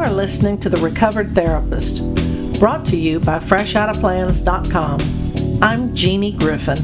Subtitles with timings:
[0.00, 2.00] are listening to The Recovered Therapist,
[2.58, 5.62] brought to you by FreshOuttaPlans.com.
[5.62, 6.78] I'm Jeanie Griffin,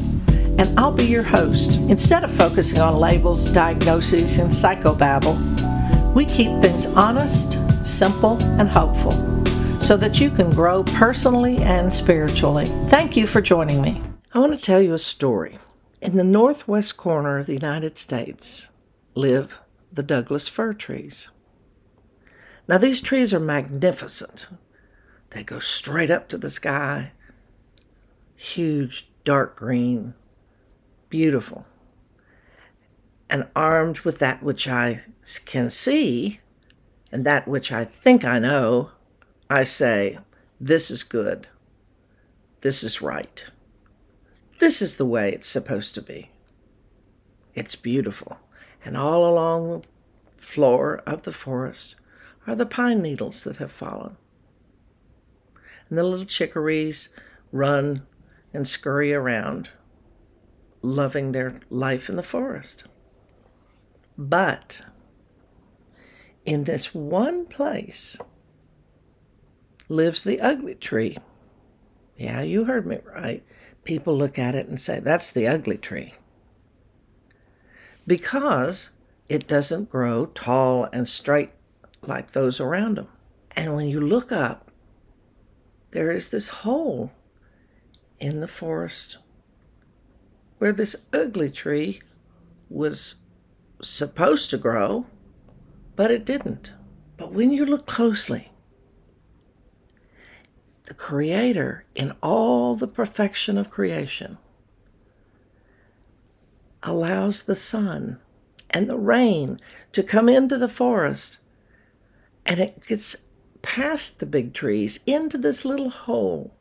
[0.59, 1.79] and I'll be your host.
[1.89, 5.35] Instead of focusing on labels, diagnoses, and psychobabble,
[6.13, 7.53] we keep things honest,
[7.83, 9.13] simple, and hopeful
[9.81, 12.67] so that you can grow personally and spiritually.
[12.89, 13.99] Thank you for joining me.
[14.35, 15.57] I want to tell you a story.
[16.03, 18.69] In the northwest corner of the United States
[19.15, 19.59] live
[19.91, 21.31] the Douglas fir trees.
[22.67, 24.49] Now, these trees are magnificent.
[25.29, 27.11] They go straight up to the sky,
[28.35, 30.13] huge, dark green,
[31.09, 31.65] beautiful.
[33.29, 35.01] And armed with that which I
[35.45, 36.39] can see
[37.11, 38.91] and that which I think I know,
[39.49, 40.19] I say,
[40.59, 41.47] This is good.
[42.61, 43.45] This is right.
[44.59, 46.31] This is the way it's supposed to be.
[47.53, 48.39] It's beautiful.
[48.83, 49.83] And all along
[50.35, 51.95] the floor of the forest
[52.47, 54.15] are the pine needles that have fallen.
[55.89, 57.09] And the little chickarees
[57.51, 58.07] run
[58.53, 59.69] and scurry around,
[60.81, 62.85] loving their life in the forest.
[64.17, 64.81] But
[66.45, 68.17] in this one place
[69.89, 71.17] lives the ugly tree.
[72.17, 73.43] Yeah, you heard me right.
[73.83, 76.15] People look at it and say, that's the ugly tree.
[78.07, 78.89] Because
[79.29, 81.51] it doesn't grow tall and straight
[82.07, 83.07] like those around them.
[83.55, 84.71] And when you look up,
[85.91, 87.11] there is this hole
[88.19, 89.17] in the forest
[90.57, 92.01] where this ugly tree
[92.69, 93.15] was
[93.81, 95.05] supposed to grow,
[95.95, 96.73] but it didn't.
[97.15, 98.51] But when you look closely,
[100.83, 104.37] the Creator, in all the perfection of creation,
[106.83, 108.19] allows the sun
[108.69, 109.57] and the rain
[109.91, 111.39] to come into the forest
[112.47, 113.17] and it gets
[113.61, 116.53] past the big trees into this little hole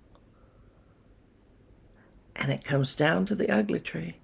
[2.34, 4.16] and it comes down to the ugly tree.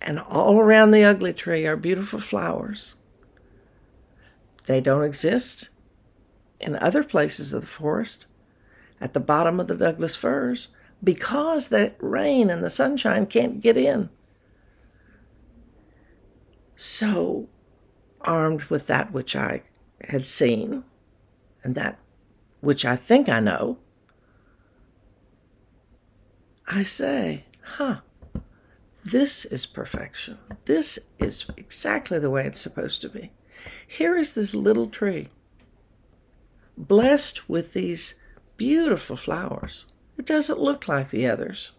[0.00, 2.94] And all around the ugly tree are beautiful flowers.
[4.64, 5.68] They don't exist
[6.58, 8.26] in other places of the forest
[9.00, 10.68] at the bottom of the Douglas firs
[11.02, 14.08] because the rain and the sunshine can't get in.
[16.76, 17.48] So,
[18.22, 19.62] armed with that which I
[20.08, 20.84] had seen
[21.62, 21.98] and that
[22.60, 23.78] which I think I know,
[26.66, 28.00] I say, huh,
[29.04, 30.38] this is perfection.
[30.66, 33.32] This is exactly the way it's supposed to be.
[33.86, 35.28] Here is this little tree,
[36.76, 38.14] blessed with these
[38.56, 39.86] beautiful flowers.
[40.18, 41.72] It doesn't look like the others.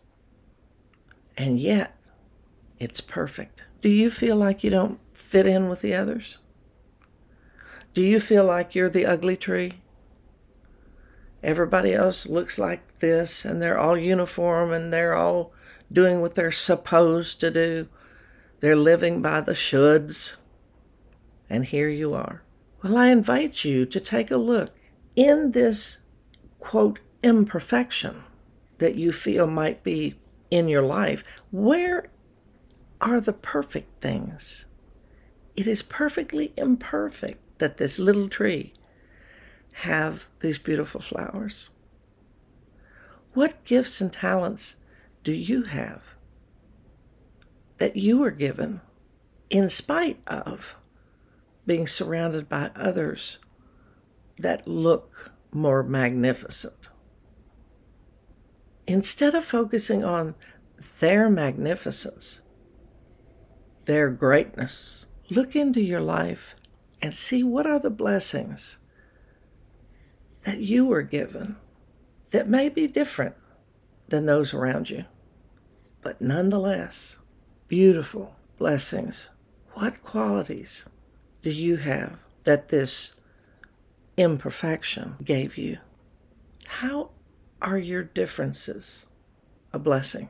[1.37, 1.95] And yet,
[2.79, 3.63] it's perfect.
[3.81, 6.39] Do you feel like you don't fit in with the others?
[7.93, 9.73] Do you feel like you're the ugly tree?
[11.43, 15.51] Everybody else looks like this, and they're all uniform, and they're all
[15.91, 17.89] doing what they're supposed to do.
[18.61, 20.35] They're living by the shoulds.
[21.49, 22.43] And here you are.
[22.81, 24.69] Well, I invite you to take a look
[25.15, 25.99] in this
[26.59, 28.23] quote imperfection
[28.77, 30.15] that you feel might be
[30.49, 31.23] in your life.
[31.51, 32.05] Where
[33.01, 34.65] are the perfect things?
[35.55, 38.73] It is perfectly imperfect that this little tree
[39.71, 41.69] have these beautiful flowers?
[43.33, 44.75] What gifts and talents
[45.23, 46.01] do you have
[47.77, 48.81] that you were given
[49.51, 50.75] in spite of
[51.67, 53.37] being surrounded by others
[54.37, 56.89] that look more magnificent?
[58.87, 60.33] Instead of focusing on
[60.99, 62.41] their magnificence,
[63.85, 66.55] their greatness, look into your life
[67.01, 68.77] and see what are the blessings
[70.43, 71.57] that you were given
[72.31, 73.35] that may be different
[74.07, 75.05] than those around you,
[76.01, 77.17] but nonetheless,
[77.67, 79.29] beautiful blessings.
[79.73, 80.85] What qualities
[81.41, 83.15] do you have that this
[84.17, 85.77] imperfection gave you?
[86.67, 87.11] How
[87.61, 89.05] are your differences
[89.73, 90.29] a blessing?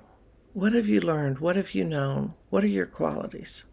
[0.54, 1.40] What have you learned?
[1.40, 2.34] What have you known?
[2.50, 3.66] What are your qualities?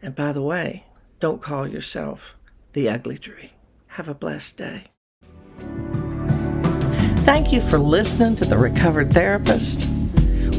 [0.00, 0.86] And by the way,
[1.24, 2.36] don't call yourself
[2.74, 3.52] the ugly tree.
[3.86, 4.84] Have a blessed day.
[7.24, 9.90] Thank you for listening to The Recovered Therapist,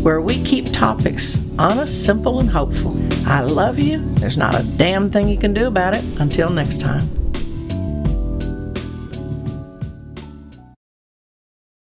[0.04, 3.00] where we keep topics honest, simple, and hopeful.
[3.28, 4.00] I love you.
[4.16, 6.04] There's not a damn thing you can do about it.
[6.20, 7.25] Until next time.